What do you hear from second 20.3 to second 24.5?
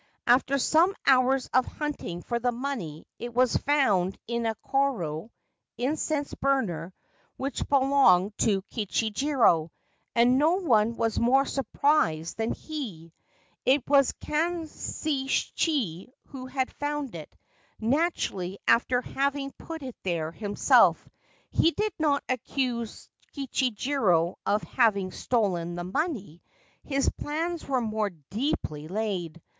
himself; he did not accuse Kichijiro